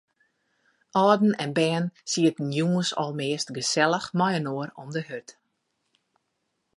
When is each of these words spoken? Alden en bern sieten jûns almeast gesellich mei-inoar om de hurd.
Alden 1.01 1.31
en 1.43 1.51
bern 1.59 1.85
sieten 2.11 2.47
jûns 2.57 2.89
almeast 3.03 3.47
gesellich 3.57 4.07
mei-inoar 4.17 4.69
om 4.81 4.89
de 4.95 5.01
hurd. 5.07 5.29